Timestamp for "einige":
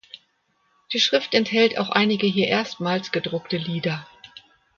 1.91-2.25